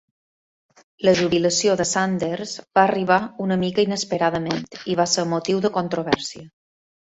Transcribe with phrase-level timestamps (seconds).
[1.07, 6.51] La jubilació de Sanders va arribar una mica inesperadament i va ser motiu de controvèrsia.